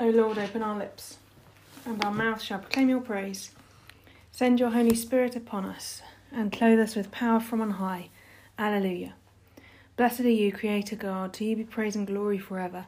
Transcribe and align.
O 0.00 0.08
Lord, 0.08 0.38
open 0.38 0.62
our 0.62 0.76
lips, 0.76 1.18
and 1.84 2.02
our 2.04 2.12
mouth 2.12 2.40
shall 2.42 2.58
proclaim 2.58 2.88
your 2.88 3.00
praise. 3.00 3.52
Send 4.32 4.58
your 4.58 4.70
Holy 4.70 4.94
Spirit 4.94 5.36
upon 5.36 5.64
us, 5.64 6.02
and 6.32 6.50
clothe 6.50 6.80
us 6.80 6.96
with 6.96 7.10
power 7.10 7.38
from 7.38 7.60
on 7.60 7.72
high. 7.72 8.08
Alleluia. 8.58 9.14
Blessed 9.96 10.20
are 10.20 10.30
you, 10.30 10.50
Creator 10.50 10.96
God, 10.96 11.32
to 11.34 11.44
you 11.44 11.56
be 11.56 11.64
praise 11.64 11.94
and 11.94 12.06
glory 12.06 12.38
forever. 12.38 12.86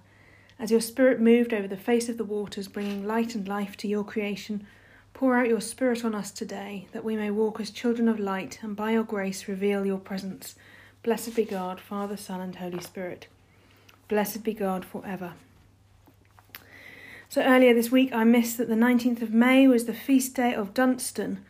As 0.59 0.71
your 0.71 0.81
Spirit 0.81 1.21
moved 1.21 1.53
over 1.53 1.69
the 1.69 1.77
face 1.77 2.09
of 2.09 2.17
the 2.17 2.25
waters, 2.25 2.69
bringing 2.69 3.07
light 3.07 3.35
and 3.35 3.47
life 3.47 3.77
to 3.79 3.89
your 3.89 4.05
creation, 4.05 4.67
pour 5.13 5.37
out 5.37 5.49
your 5.49 5.61
Spirit 5.61 6.05
on 6.05 6.15
us 6.15 6.31
today, 6.31 6.89
that 6.93 7.05
we 7.05 7.17
may 7.17 7.31
walk 7.31 7.61
as 7.61 7.71
children 7.71 8.09
of 8.09 8.19
light, 8.19 8.59
and 8.63 8.75
by 8.75 8.93
your 8.93 9.05
grace 9.05 9.47
reveal 9.47 9.85
your 9.85 9.99
presence. 9.99 10.55
Blessed 11.03 11.37
be 11.37 11.45
God, 11.45 11.81
Father, 11.81 12.17
Son, 12.17 12.41
and 12.41 12.57
Holy 12.57 12.81
Spirit. 12.81 13.29
Blessed 14.09 14.43
be 14.43 14.55
God 14.55 14.85
forever. 14.85 15.35
So 17.29 17.43
earlier 17.43 17.75
this 17.75 17.91
week, 17.91 18.13
I 18.13 18.25
missed 18.25 18.59
that 18.59 18.69
the 18.69 18.75
19th 18.75 19.23
of 19.23 19.33
May 19.33 19.67
was 19.67 19.87
the 19.87 19.95
feast 19.95 20.35
day 20.35 20.55
of 20.55 20.75
Dunstan, 20.75 21.45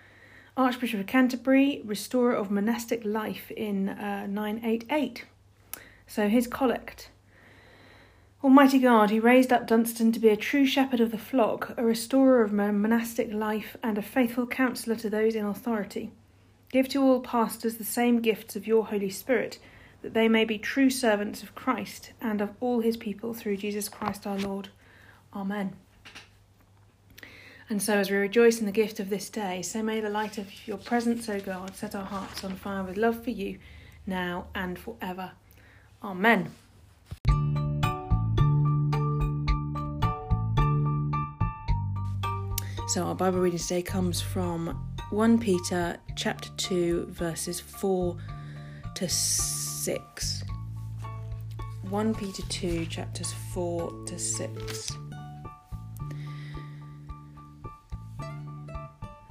Archbishop 0.56 1.00
of 1.00 1.06
Canterbury, 1.06 1.82
restorer 1.84 2.34
of 2.34 2.50
monastic 2.50 3.04
life 3.04 3.50
in 3.50 3.88
uh, 3.88 4.26
988. 4.26 5.24
So 6.06 6.28
his 6.28 6.46
collect. 6.46 7.10
Almighty 8.42 8.78
God, 8.78 9.10
who 9.10 9.20
raised 9.20 9.52
up 9.52 9.66
Dunstan 9.66 10.12
to 10.12 10.20
be 10.20 10.28
a 10.28 10.36
true 10.36 10.66
shepherd 10.66 11.00
of 11.00 11.10
the 11.10 11.18
flock, 11.18 11.72
a 11.78 11.84
restorer 11.84 12.42
of 12.42 12.52
monastic 12.52 13.32
life, 13.32 13.76
and 13.82 13.96
a 13.96 14.02
faithful 14.02 14.46
counsellor 14.46 14.96
to 14.96 15.08
those 15.08 15.34
in 15.34 15.46
authority, 15.46 16.10
give 16.70 16.86
to 16.90 17.02
all 17.02 17.20
pastors 17.20 17.76
the 17.76 17.84
same 17.84 18.20
gifts 18.20 18.54
of 18.54 18.66
your 18.66 18.84
Holy 18.86 19.08
Spirit, 19.08 19.58
that 20.02 20.12
they 20.12 20.28
may 20.28 20.44
be 20.44 20.58
true 20.58 20.90
servants 20.90 21.42
of 21.42 21.54
Christ 21.54 22.12
and 22.20 22.42
of 22.42 22.50
all 22.60 22.80
his 22.80 22.98
people 22.98 23.32
through 23.32 23.56
Jesus 23.56 23.88
Christ 23.88 24.26
our 24.26 24.38
Lord. 24.38 24.68
Amen. 25.34 25.74
And 27.70 27.82
so, 27.82 27.94
as 27.96 28.10
we 28.10 28.16
rejoice 28.16 28.60
in 28.60 28.66
the 28.66 28.72
gift 28.72 29.00
of 29.00 29.08
this 29.08 29.30
day, 29.30 29.62
so 29.62 29.82
may 29.82 30.00
the 30.00 30.10
light 30.10 30.36
of 30.36 30.46
your 30.68 30.76
presence, 30.76 31.28
O 31.28 31.40
God, 31.40 31.74
set 31.74 31.94
our 31.94 32.04
hearts 32.04 32.44
on 32.44 32.56
fire 32.56 32.82
with 32.84 32.96
love 32.96 33.24
for 33.24 33.30
you, 33.30 33.58
now 34.06 34.46
and 34.54 34.78
forever. 34.78 35.32
Amen. 36.02 36.52
So, 42.88 43.04
our 43.04 43.14
Bible 43.14 43.40
reading 43.40 43.58
today 43.58 43.82
comes 43.82 44.20
from 44.20 44.86
1 45.10 45.38
Peter 45.38 45.96
chapter 46.16 46.50
2, 46.58 47.06
verses 47.06 47.60
4 47.60 48.16
to 48.94 49.08
6. 49.08 50.44
1 51.88 52.14
Peter 52.14 52.42
2, 52.48 52.86
chapters 52.86 53.32
4 53.52 54.04
to 54.06 54.18
6. 54.18 55.03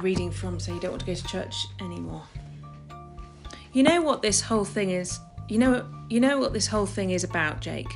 Reading 0.00 0.30
from 0.30 0.58
So 0.58 0.72
You 0.72 0.80
Don't 0.80 0.92
Want 0.92 1.00
to 1.00 1.06
Go 1.06 1.14
to 1.14 1.26
Church 1.26 1.66
Anymore. 1.80 2.22
You 3.72 3.82
know 3.82 4.02
what 4.02 4.22
this 4.22 4.40
whole 4.40 4.64
thing 4.64 4.90
is? 4.90 5.20
You 5.48 5.58
know, 5.58 5.86
you 6.08 6.20
know 6.20 6.38
what 6.38 6.52
this 6.52 6.66
whole 6.66 6.86
thing 6.86 7.10
is 7.10 7.24
about, 7.24 7.60
Jake? 7.60 7.90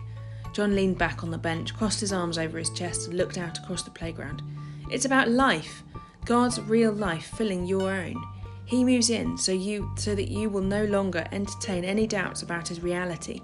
John 0.53 0.77
leaned 0.77 0.99
back 0.99 1.25
on 1.25 1.31
the 1.31 1.39
bench, 1.39 1.75
crossed 1.75 2.01
his 2.01 2.13
arms 2.13 2.39
over 2.39 2.59
his 2.59 2.71
chest, 2.71 3.09
and 3.09 3.17
looked 3.17 3.39
out 3.39 3.59
across 3.59 3.83
the 3.83 3.91
playground. 3.91 4.43
It's 4.91 5.05
about 5.05 5.29
life, 5.29 5.83
God's 6.25 6.61
real 6.61 6.93
life 6.93 7.27
filling 7.37 7.67
your 7.67 7.91
own. 7.91 8.23
He 8.67 8.85
moves 8.85 9.11
in 9.11 9.37
so 9.37 9.53
you 9.53 9.91
so 9.97 10.15
that 10.15 10.29
you 10.29 10.49
will 10.49 10.63
no 10.63 10.85
longer 10.85 11.27
entertain 11.33 11.85
any 11.85 12.07
doubts 12.07 12.43
about 12.43 12.69
his 12.69 12.83
reality. 12.83 13.41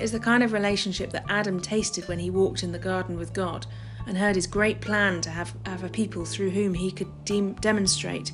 It's 0.00 0.12
the 0.12 0.20
kind 0.20 0.42
of 0.42 0.52
relationship 0.52 1.10
that 1.10 1.26
Adam 1.28 1.60
tasted 1.60 2.08
when 2.08 2.18
he 2.18 2.30
walked 2.30 2.62
in 2.62 2.72
the 2.72 2.78
garden 2.78 3.18
with 3.18 3.32
God 3.32 3.66
and 4.08 4.18
heard 4.18 4.34
his 4.34 4.46
great 4.46 4.80
plan 4.80 5.20
to 5.20 5.30
have, 5.30 5.54
have 5.66 5.84
a 5.84 5.88
people 5.88 6.24
through 6.24 6.50
whom 6.50 6.74
he 6.74 6.90
could 6.90 7.24
de- 7.24 7.54
demonstrate 7.60 8.32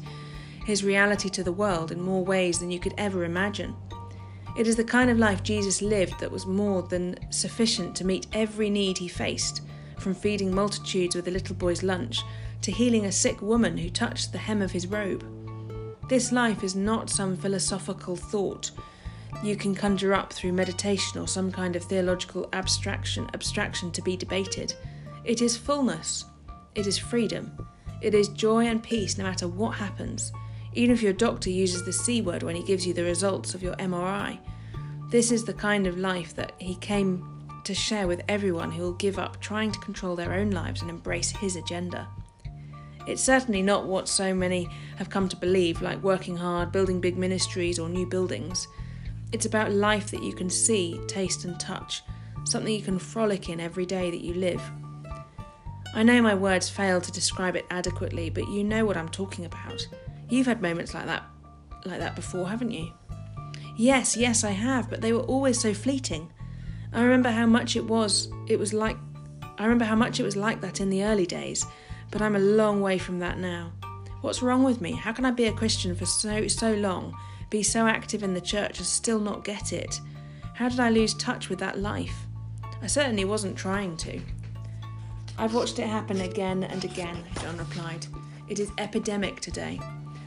his 0.64 0.84
reality 0.84 1.28
to 1.28 1.44
the 1.44 1.52
world 1.52 1.92
in 1.92 2.00
more 2.00 2.24
ways 2.24 2.58
than 2.58 2.70
you 2.70 2.80
could 2.80 2.94
ever 2.96 3.24
imagine. 3.24 3.74
It 4.56 4.66
is 4.66 4.76
the 4.76 4.84
kind 4.84 5.10
of 5.10 5.18
life 5.18 5.42
Jesus 5.42 5.82
lived 5.82 6.18
that 6.20 6.30
was 6.30 6.46
more 6.46 6.82
than 6.82 7.18
sufficient 7.30 7.94
to 7.96 8.06
meet 8.06 8.28
every 8.32 8.70
need 8.70 8.96
he 8.96 9.08
faced, 9.08 9.62
from 9.98 10.14
feeding 10.14 10.54
multitudes 10.54 11.16
with 11.16 11.28
a 11.28 11.32
little 11.32 11.56
boy's 11.56 11.82
lunch 11.82 12.22
to 12.62 12.70
healing 12.72 13.04
a 13.04 13.12
sick 13.12 13.42
woman 13.42 13.76
who 13.76 13.90
touched 13.90 14.32
the 14.32 14.38
hem 14.38 14.62
of 14.62 14.70
his 14.70 14.86
robe. 14.86 15.26
This 16.08 16.32
life 16.32 16.62
is 16.62 16.74
not 16.74 17.10
some 17.10 17.36
philosophical 17.36 18.16
thought 18.16 18.70
you 19.42 19.56
can 19.56 19.74
conjure 19.74 20.14
up 20.14 20.32
through 20.32 20.52
meditation 20.52 21.20
or 21.20 21.26
some 21.26 21.50
kind 21.50 21.76
of 21.76 21.82
theological 21.84 22.48
abstraction 22.52 23.28
abstraction 23.34 23.90
to 23.90 24.02
be 24.02 24.16
debated. 24.16 24.74
It 25.24 25.40
is 25.40 25.56
fullness. 25.56 26.26
It 26.74 26.86
is 26.86 26.98
freedom. 26.98 27.50
It 28.02 28.14
is 28.14 28.28
joy 28.28 28.66
and 28.66 28.82
peace 28.82 29.16
no 29.16 29.24
matter 29.24 29.48
what 29.48 29.70
happens, 29.70 30.32
even 30.74 30.94
if 30.94 31.02
your 31.02 31.14
doctor 31.14 31.48
uses 31.48 31.82
the 31.84 31.92
C 31.92 32.20
word 32.20 32.42
when 32.42 32.56
he 32.56 32.62
gives 32.62 32.86
you 32.86 32.92
the 32.92 33.04
results 33.04 33.54
of 33.54 33.62
your 33.62 33.74
MRI. 33.76 34.38
This 35.10 35.32
is 35.32 35.44
the 35.44 35.54
kind 35.54 35.86
of 35.86 35.96
life 35.96 36.34
that 36.36 36.52
he 36.58 36.74
came 36.76 37.26
to 37.64 37.74
share 37.74 38.06
with 38.06 38.20
everyone 38.28 38.70
who 38.70 38.82
will 38.82 38.92
give 38.92 39.18
up 39.18 39.40
trying 39.40 39.72
to 39.72 39.78
control 39.78 40.14
their 40.14 40.34
own 40.34 40.50
lives 40.50 40.82
and 40.82 40.90
embrace 40.90 41.30
his 41.30 41.56
agenda. 41.56 42.06
It's 43.06 43.22
certainly 43.22 43.62
not 43.62 43.86
what 43.86 44.08
so 44.08 44.34
many 44.34 44.68
have 44.96 45.08
come 45.08 45.28
to 45.30 45.36
believe, 45.36 45.80
like 45.80 46.02
working 46.02 46.36
hard, 46.36 46.70
building 46.70 47.00
big 47.00 47.16
ministries, 47.16 47.78
or 47.78 47.88
new 47.88 48.06
buildings. 48.06 48.68
It's 49.32 49.46
about 49.46 49.72
life 49.72 50.10
that 50.10 50.22
you 50.22 50.34
can 50.34 50.50
see, 50.50 51.00
taste, 51.06 51.46
and 51.46 51.58
touch, 51.58 52.02
something 52.44 52.74
you 52.74 52.82
can 52.82 52.98
frolic 52.98 53.48
in 53.48 53.60
every 53.60 53.86
day 53.86 54.10
that 54.10 54.20
you 54.20 54.34
live. 54.34 54.62
I 55.94 56.02
know 56.02 56.20
my 56.20 56.34
words 56.34 56.68
fail 56.68 57.00
to 57.00 57.12
describe 57.12 57.54
it 57.54 57.66
adequately, 57.70 58.28
but 58.28 58.48
you 58.48 58.64
know 58.64 58.84
what 58.84 58.96
I'm 58.96 59.08
talking 59.08 59.44
about. 59.44 59.86
You've 60.28 60.46
had 60.46 60.60
moments 60.60 60.92
like 60.92 61.06
that 61.06 61.22
like 61.84 62.00
that 62.00 62.16
before, 62.16 62.48
haven't 62.48 62.72
you? 62.72 62.92
Yes, 63.76 64.16
yes, 64.16 64.42
I 64.42 64.50
have, 64.50 64.90
but 64.90 65.00
they 65.00 65.12
were 65.12 65.22
always 65.22 65.60
so 65.60 65.72
fleeting. 65.72 66.32
I 66.92 67.02
remember 67.02 67.30
how 67.30 67.46
much 67.46 67.76
it 67.76 67.84
was 67.84 68.28
it 68.48 68.58
was 68.58 68.72
like 68.72 68.96
I 69.56 69.64
remember 69.64 69.84
how 69.84 69.94
much 69.94 70.18
it 70.18 70.24
was 70.24 70.36
like 70.36 70.60
that 70.62 70.80
in 70.80 70.90
the 70.90 71.04
early 71.04 71.26
days, 71.26 71.64
but 72.10 72.20
I'm 72.20 72.34
a 72.34 72.40
long 72.40 72.80
way 72.80 72.98
from 72.98 73.20
that 73.20 73.38
now. 73.38 73.72
What's 74.20 74.42
wrong 74.42 74.64
with 74.64 74.80
me? 74.80 74.92
How 74.92 75.12
can 75.12 75.24
I 75.24 75.30
be 75.30 75.46
a 75.46 75.52
Christian 75.52 75.94
for 75.94 76.06
so 76.06 76.48
so 76.48 76.74
long, 76.74 77.16
be 77.50 77.62
so 77.62 77.86
active 77.86 78.24
in 78.24 78.34
the 78.34 78.40
church 78.40 78.78
and 78.78 78.86
still 78.86 79.20
not 79.20 79.44
get 79.44 79.72
it? 79.72 80.00
How 80.54 80.68
did 80.68 80.80
I 80.80 80.90
lose 80.90 81.14
touch 81.14 81.48
with 81.48 81.60
that 81.60 81.78
life? 81.78 82.26
I 82.82 82.88
certainly 82.88 83.24
wasn't 83.24 83.56
trying 83.56 83.96
to. 83.98 84.20
I've 85.36 85.54
watched 85.54 85.78
it 85.78 85.86
happen 85.86 86.20
again 86.20 86.64
and 86.64 86.84
again, 86.84 87.24
John 87.40 87.56
replied. 87.56 88.06
It 88.48 88.60
is 88.60 88.70
epidemic 88.78 89.40
today. 89.40 89.80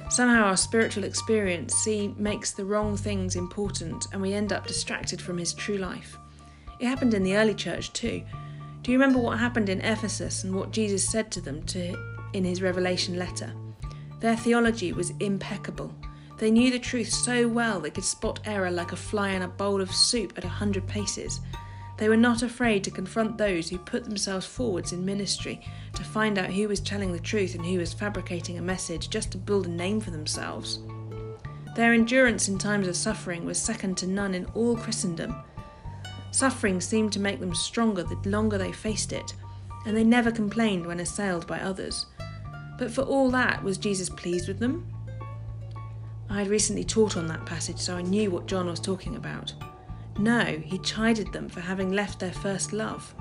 Somehow 0.09 0.45
our 0.45 0.57
spiritual 0.57 1.03
experience 1.03 1.75
see 1.75 2.13
makes 2.17 2.51
the 2.51 2.65
wrong 2.65 2.97
things 2.97 3.35
important 3.35 4.07
and 4.11 4.21
we 4.21 4.33
end 4.33 4.51
up 4.51 4.67
distracted 4.67 5.21
from 5.21 5.37
his 5.37 5.53
true 5.53 5.77
life. 5.77 6.17
It 6.79 6.87
happened 6.87 7.13
in 7.13 7.23
the 7.23 7.37
early 7.37 7.53
church 7.53 7.93
too. 7.93 8.23
Do 8.81 8.91
you 8.91 8.97
remember 8.99 9.19
what 9.19 9.39
happened 9.39 9.69
in 9.69 9.81
Ephesus 9.81 10.43
and 10.43 10.55
what 10.55 10.71
Jesus 10.71 11.09
said 11.09 11.31
to 11.31 11.41
them 11.41 11.63
to, 11.63 11.97
in 12.33 12.43
his 12.43 12.61
revelation 12.61 13.17
letter? 13.17 13.53
Their 14.19 14.35
theology 14.35 14.93
was 14.93 15.11
impeccable. 15.19 15.93
They 16.37 16.51
knew 16.51 16.71
the 16.71 16.79
truth 16.79 17.09
so 17.09 17.47
well 17.47 17.79
they 17.79 17.89
could 17.89 18.03
spot 18.03 18.39
error 18.45 18.71
like 18.71 18.91
a 18.91 18.97
fly 18.97 19.29
in 19.29 19.41
a 19.41 19.47
bowl 19.47 19.81
of 19.81 19.91
soup 19.91 20.33
at 20.37 20.45
a 20.45 20.49
hundred 20.49 20.87
paces. 20.87 21.39
They 21.97 22.09
were 22.09 22.17
not 22.17 22.43
afraid 22.43 22.83
to 22.83 22.91
confront 22.91 23.37
those 23.37 23.69
who 23.69 23.79
put 23.79 24.03
themselves 24.03 24.45
forwards 24.45 24.93
in 24.93 25.03
ministry 25.03 25.61
to 25.95 26.03
find 26.03 26.37
out 26.37 26.51
who 26.51 26.67
was 26.67 26.79
telling 26.79 27.11
the 27.11 27.19
truth 27.19 27.55
and 27.55 27.65
who 27.65 27.79
was 27.79 27.93
fabricating 27.93 28.57
a 28.57 28.61
message 28.61 29.09
just 29.09 29.31
to 29.31 29.37
build 29.37 29.65
a 29.65 29.69
name 29.69 29.99
for 29.99 30.11
themselves. 30.11 30.79
Their 31.75 31.93
endurance 31.93 32.47
in 32.47 32.57
times 32.57 32.87
of 32.87 32.95
suffering 32.95 33.45
was 33.45 33.57
second 33.57 33.97
to 33.97 34.07
none 34.07 34.35
in 34.35 34.45
all 34.53 34.75
Christendom. 34.75 35.35
Suffering 36.31 36.81
seemed 36.81 37.13
to 37.13 37.19
make 37.19 37.39
them 37.39 37.55
stronger 37.55 38.03
the 38.03 38.29
longer 38.29 38.59
they 38.59 38.71
faced 38.71 39.11
it, 39.11 39.33
and 39.85 39.97
they 39.97 40.03
never 40.03 40.31
complained 40.31 40.85
when 40.85 40.99
assailed 40.99 41.47
by 41.47 41.59
others. 41.59 42.05
But 42.77 42.91
for 42.91 43.01
all 43.01 43.31
that, 43.31 43.63
was 43.63 43.79
Jesus 43.79 44.09
pleased 44.09 44.47
with 44.47 44.59
them? 44.59 44.91
I 46.29 46.39
had 46.39 46.49
recently 46.49 46.83
taught 46.83 47.17
on 47.17 47.27
that 47.27 47.45
passage, 47.45 47.79
so 47.79 47.95
I 47.95 48.01
knew 48.01 48.29
what 48.29 48.45
John 48.45 48.67
was 48.67 48.79
talking 48.79 49.15
about. 49.15 49.53
No, 50.17 50.43
he 50.43 50.79
chided 50.79 51.31
them 51.31 51.49
for 51.49 51.61
having 51.61 51.91
left 51.91 52.19
their 52.19 52.31
first 52.31 52.73
love. 52.73 53.13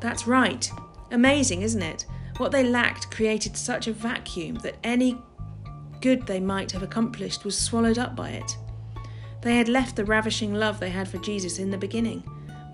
That's 0.00 0.26
right. 0.26 0.70
Amazing, 1.10 1.62
isn't 1.62 1.82
it? 1.82 2.06
What 2.38 2.52
they 2.52 2.64
lacked 2.64 3.10
created 3.10 3.56
such 3.56 3.86
a 3.86 3.92
vacuum 3.92 4.56
that 4.56 4.76
any 4.84 5.18
good 6.00 6.26
they 6.26 6.40
might 6.40 6.72
have 6.72 6.82
accomplished 6.82 7.44
was 7.44 7.58
swallowed 7.58 7.98
up 7.98 8.14
by 8.14 8.30
it. 8.30 8.56
They 9.42 9.56
had 9.56 9.68
left 9.68 9.96
the 9.96 10.04
ravishing 10.04 10.54
love 10.54 10.80
they 10.80 10.90
had 10.90 11.08
for 11.08 11.18
Jesus 11.18 11.58
in 11.58 11.70
the 11.70 11.78
beginning. 11.78 12.22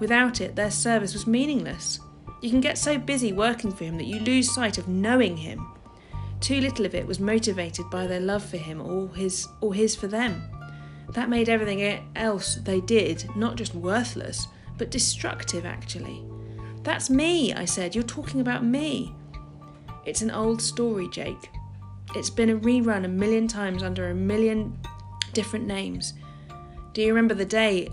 Without 0.00 0.40
it, 0.40 0.56
their 0.56 0.70
service 0.70 1.12
was 1.12 1.26
meaningless. 1.26 2.00
You 2.40 2.50
can 2.50 2.60
get 2.60 2.78
so 2.78 2.98
busy 2.98 3.32
working 3.32 3.70
for 3.70 3.84
Him 3.84 3.96
that 3.98 4.06
you 4.06 4.18
lose 4.20 4.52
sight 4.52 4.78
of 4.78 4.88
knowing 4.88 5.36
Him. 5.36 5.64
Too 6.40 6.60
little 6.60 6.84
of 6.84 6.94
it 6.94 7.06
was 7.06 7.20
motivated 7.20 7.88
by 7.88 8.06
their 8.08 8.20
love 8.20 8.44
for 8.44 8.56
Him 8.56 8.80
or 8.80 9.14
His, 9.14 9.46
or 9.60 9.74
his 9.74 9.94
for 9.94 10.08
them. 10.08 10.42
That 11.12 11.28
made 11.28 11.48
everything 11.50 12.10
else 12.16 12.54
they 12.56 12.80
did 12.80 13.28
not 13.36 13.56
just 13.56 13.74
worthless, 13.74 14.48
but 14.78 14.90
destructive, 14.90 15.66
actually. 15.66 16.24
That's 16.82 17.10
me, 17.10 17.52
I 17.52 17.66
said. 17.66 17.94
You're 17.94 18.04
talking 18.04 18.40
about 18.40 18.64
me. 18.64 19.14
It's 20.06 20.22
an 20.22 20.30
old 20.30 20.62
story, 20.62 21.08
Jake. 21.08 21.50
It's 22.14 22.30
been 22.30 22.50
a 22.50 22.56
rerun 22.56 23.04
a 23.04 23.08
million 23.08 23.46
times 23.46 23.82
under 23.82 24.08
a 24.08 24.14
million 24.14 24.78
different 25.34 25.66
names. 25.66 26.14
Do 26.94 27.02
you 27.02 27.08
remember 27.08 27.34
the 27.34 27.44
day 27.44 27.88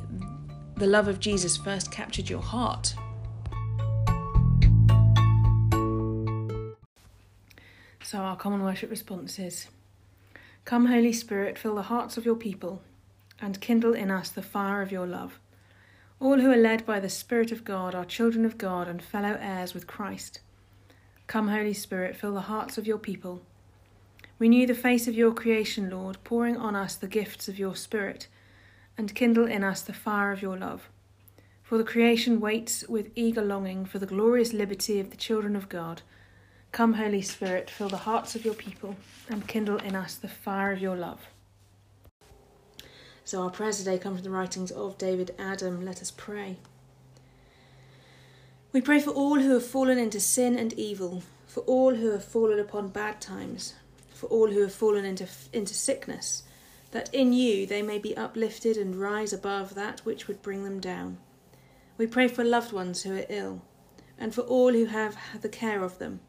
the 0.78 0.88
love 0.88 1.08
of 1.08 1.20
Jesus 1.20 1.58
first 1.58 1.92
captured 1.92 2.30
your 2.30 2.42
heart? 2.42 2.96
So, 8.02 8.18
our 8.18 8.36
common 8.38 8.64
worship 8.64 8.90
response 8.90 9.38
is 9.38 9.68
Come, 10.66 10.88
Holy 10.88 11.14
Spirit, 11.14 11.58
fill 11.58 11.76
the 11.76 11.84
hearts 11.84 12.18
of 12.18 12.26
your 12.26 12.36
people 12.36 12.82
and 13.42 13.62
kindle 13.62 13.94
in 13.94 14.12
us 14.12 14.30
the 14.30 14.42
fire 14.42 14.82
of 14.82 14.92
your 14.92 15.08
love. 15.08 15.40
All 16.20 16.40
who 16.40 16.52
are 16.52 16.58
led 16.58 16.86
by 16.86 17.00
the 17.00 17.10
Spirit 17.10 17.52
of 17.52 17.64
God 17.64 17.96
are 17.96 18.04
children 18.04 18.46
of 18.46 18.58
God 18.58 18.88
and 18.88 19.02
fellow 19.02 19.38
heirs 19.40 19.74
with 19.74 19.88
Christ. 19.88 20.42
Come, 21.28 21.48
Holy 21.48 21.74
Spirit, 21.74 22.16
fill 22.16 22.34
the 22.34 22.42
hearts 22.42 22.78
of 22.78 22.86
your 22.86 22.98
people. 22.98 23.42
Renew 24.38 24.66
the 24.66 24.74
face 24.74 25.08
of 25.08 25.16
your 25.16 25.34
creation, 25.34 25.90
Lord, 25.90 26.18
pouring 26.24 26.58
on 26.58 26.76
us 26.76 26.96
the 26.96 27.08
gifts 27.08 27.48
of 27.48 27.60
your 27.60 27.76
Spirit, 27.76 28.28
and 28.98 29.16
kindle 29.16 29.46
in 29.46 29.64
us 29.64 29.82
the 29.82 29.94
fire 29.94 30.32
of 30.32 30.42
your 30.42 30.58
love. 30.58 30.90
For 31.64 31.78
the 31.78 31.84
creation 31.84 32.40
waits 32.40 32.84
with 32.90 33.12
eager 33.16 33.44
longing 33.44 33.86
for 33.86 34.00
the 34.00 34.06
glorious 34.06 34.54
liberty 34.54 35.00
of 35.00 35.12
the 35.12 35.18
children 35.18 35.56
of 35.56 35.70
God. 35.70 36.02
Come, 36.72 36.94
Holy 36.94 37.22
Spirit, 37.22 37.70
fill 37.70 37.90
the 37.90 37.98
hearts 37.98 38.36
of 38.36 38.44
your 38.44 38.56
people, 38.56 38.96
and 39.30 39.48
kindle 39.48 39.78
in 39.78 39.96
us 39.96 40.16
the 40.16 40.28
fire 40.28 40.72
of 40.72 40.82
your 40.82 40.96
love. 40.96 41.28
So 43.30 43.44
our 43.44 43.52
prayer 43.52 43.72
today 43.72 44.00
comes 44.00 44.22
from 44.22 44.24
the 44.24 44.36
writings 44.36 44.72
of 44.72 44.98
David 44.98 45.36
Adam. 45.38 45.86
Let 45.86 46.02
us 46.02 46.10
pray. 46.10 46.58
We 48.74 48.82
pray 48.82 49.00
for 49.00 49.12
all 49.12 49.40
who 49.40 49.54
have 49.54 49.68
fallen 49.68 50.00
into 50.00 50.20
sin 50.20 50.58
and 50.58 50.74
evil, 50.74 51.22
for 51.46 51.60
all 51.66 51.94
who 51.94 52.10
have 52.10 52.26
fallen 52.26 52.58
upon 52.58 52.88
bad 52.88 53.22
times, 53.22 53.76
for 54.12 54.26
all 54.30 54.48
who 54.48 54.62
have 54.62 54.74
fallen 54.74 55.06
into, 55.06 55.28
into 55.54 55.76
sickness, 55.76 56.42
that 56.90 57.14
in 57.14 57.32
you 57.32 57.68
they 57.68 57.84
may 57.84 58.00
be 58.00 58.18
uplifted 58.18 58.78
and 58.78 58.96
rise 58.96 59.32
above 59.32 59.76
that 59.76 60.00
which 60.00 60.28
would 60.28 60.42
bring 60.42 60.64
them 60.64 60.80
down. 60.80 61.20
We 62.00 62.08
pray 62.08 62.30
for 62.30 62.44
loved 62.44 62.74
ones 62.74 63.04
who 63.04 63.16
are 63.16 63.28
ill, 63.30 63.62
and 64.18 64.34
for 64.34 64.42
all 64.42 64.74
who 64.74 64.86
have 64.86 65.16
the 65.40 65.50
care 65.50 65.84
of 65.84 66.00
them. 66.00 66.20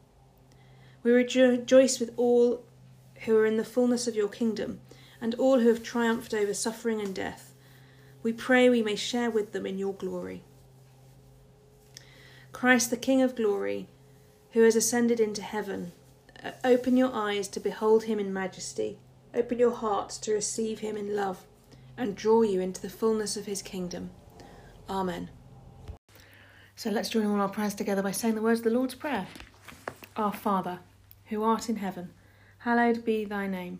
We 1.01 1.09
rejoice 1.09 1.99
with 1.99 2.13
all 2.15 2.63
who 3.25 3.35
are 3.37 3.47
in 3.47 3.57
the 3.57 3.65
fullness 3.65 4.07
of 4.07 4.15
your 4.15 4.29
kingdom 4.29 4.81
and 5.21 5.35
all 5.35 5.59
who 5.59 5.69
have 5.69 5.83
triumphed 5.83 6.33
over 6.33 6.53
suffering 6.53 6.99
and 6.99 7.13
death. 7.13 7.53
We 8.23 8.33
pray 8.33 8.69
we 8.69 8.83
may 8.83 8.95
share 8.95 9.29
with 9.29 9.53
them 9.53 9.65
in 9.65 9.77
your 9.77 9.93
glory. 9.93 10.43
Christ, 12.51 12.89
the 12.89 12.97
King 12.97 13.21
of 13.21 13.35
glory, 13.35 13.87
who 14.51 14.63
has 14.63 14.75
ascended 14.75 15.19
into 15.19 15.41
heaven, 15.41 15.93
uh, 16.43 16.51
open 16.63 16.97
your 16.97 17.13
eyes 17.13 17.47
to 17.49 17.59
behold 17.59 18.03
him 18.03 18.19
in 18.19 18.33
majesty, 18.33 18.99
open 19.33 19.59
your 19.59 19.71
hearts 19.71 20.17
to 20.19 20.33
receive 20.33 20.79
him 20.79 20.97
in 20.97 21.15
love, 21.15 21.45
and 21.97 22.15
draw 22.15 22.41
you 22.41 22.59
into 22.59 22.81
the 22.81 22.89
fullness 22.89 23.37
of 23.37 23.45
his 23.45 23.61
kingdom. 23.61 24.09
Amen. 24.89 25.29
So 26.75 26.89
let's 26.89 27.09
join 27.09 27.25
all 27.27 27.39
our 27.39 27.49
prayers 27.49 27.75
together 27.75 28.01
by 28.01 28.11
saying 28.11 28.35
the 28.35 28.41
words 28.41 28.61
of 28.61 28.63
the 28.65 28.71
Lord's 28.71 28.95
Prayer. 28.95 29.27
Our 30.15 30.33
Father, 30.33 30.79
who 31.25 31.43
art 31.43 31.69
in 31.69 31.77
heaven, 31.77 32.11
hallowed 32.59 33.05
be 33.05 33.23
thy 33.23 33.47
name. 33.47 33.79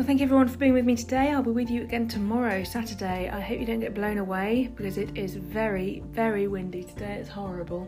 Well, 0.00 0.06
thank 0.06 0.20
you 0.20 0.24
everyone 0.24 0.48
for 0.48 0.56
being 0.56 0.72
with 0.72 0.86
me 0.86 0.96
today. 0.96 1.30
I'll 1.30 1.42
be 1.42 1.50
with 1.50 1.68
you 1.68 1.82
again 1.82 2.08
tomorrow, 2.08 2.64
Saturday. 2.64 3.28
I 3.28 3.38
hope 3.38 3.60
you 3.60 3.66
don't 3.66 3.80
get 3.80 3.92
blown 3.92 4.16
away 4.16 4.72
because 4.74 4.96
it 4.96 5.14
is 5.14 5.34
very, 5.34 6.02
very 6.06 6.48
windy 6.48 6.84
today. 6.84 7.16
It's 7.20 7.28
horrible. 7.28 7.86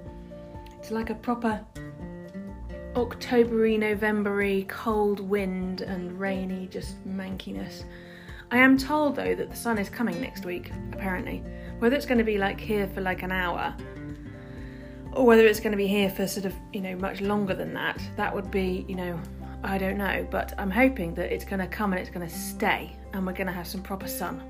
It's 0.79 0.91
like 0.91 1.09
a 1.09 1.15
proper 1.15 1.65
Octobery, 2.93 3.79
Novembery, 3.79 4.69
cold 4.69 5.21
wind 5.21 5.81
and 5.81 6.21
rainy, 6.21 6.67
just 6.67 7.03
mankiness. 7.09 7.85
I 8.51 8.59
am 8.59 8.77
told 8.77 9.17
though 9.17 9.35
that 9.35 9.49
the 9.49 9.57
sun 9.57 9.79
is 9.79 9.89
coming 9.89 10.21
next 10.21 10.45
week, 10.45 10.71
apparently. 10.93 11.43
Whether 11.79 11.97
it's 11.97 12.05
going 12.05 12.19
to 12.19 12.25
be 12.25 12.37
like 12.37 12.61
here 12.61 12.89
for 12.89 13.01
like 13.01 13.23
an 13.23 13.33
hour 13.33 13.75
or 15.15 15.25
whether 15.25 15.47
it's 15.47 15.61
going 15.61 15.73
to 15.73 15.79
be 15.79 15.87
here 15.87 16.11
for 16.11 16.27
sort 16.27 16.45
of, 16.45 16.53
you 16.75 16.83
know, 16.83 16.95
much 16.95 17.23
longer 17.23 17.55
than 17.55 17.73
that, 17.73 18.03
that 18.17 18.35
would 18.35 18.51
be, 18.51 18.85
you 18.87 18.97
know, 18.97 19.19
I 19.65 19.79
don't 19.79 19.97
know, 19.97 20.27
but 20.31 20.55
I'm 20.59 20.71
hoping 20.71 21.15
that 21.15 21.33
it's 21.33 21.45
going 21.45 21.61
to 21.61 21.67
come 21.67 21.93
and 21.93 22.01
it's 22.01 22.11
going 22.11 22.27
to 22.27 22.35
stay 22.35 22.97
and 23.13 23.27
we're 23.27 23.33
going 23.33 23.47
to 23.47 23.53
have 23.53 23.67
some 23.67 23.83
proper 23.83 24.09
sun. 24.09 24.43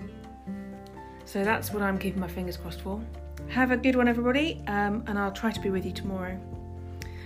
So 1.24 1.44
that's 1.44 1.72
what 1.72 1.82
I'm 1.82 1.98
keeping 1.98 2.20
my 2.20 2.28
fingers 2.28 2.56
crossed 2.56 2.80
for. 2.80 3.00
Have 3.48 3.70
a 3.70 3.76
good 3.76 3.96
one, 3.96 4.08
everybody, 4.08 4.62
um, 4.66 5.04
and 5.06 5.18
I'll 5.18 5.32
try 5.32 5.50
to 5.50 5.60
be 5.60 5.70
with 5.70 5.84
you 5.84 5.92
tomorrow. 5.92 6.38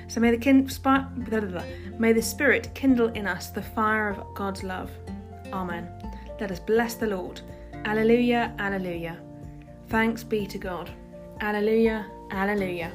So 0.08 0.20
may 0.20 0.30
the, 0.30 0.38
kin- 0.38 0.68
blah, 0.82 1.06
blah, 1.16 1.40
blah. 1.40 1.64
may 1.98 2.12
the 2.12 2.22
Spirit 2.22 2.70
kindle 2.74 3.08
in 3.08 3.26
us 3.26 3.50
the 3.50 3.62
fire 3.62 4.10
of 4.10 4.34
God's 4.34 4.62
love. 4.62 4.90
Amen. 5.52 5.88
Let 6.40 6.50
us 6.50 6.60
bless 6.60 6.94
the 6.94 7.06
Lord. 7.06 7.40
Alleluia, 7.84 8.52
alleluia. 8.58 9.18
Thanks 9.88 10.24
be 10.24 10.46
to 10.46 10.58
God. 10.58 10.90
Alleluia, 11.40 12.06
alleluia. 12.30 12.90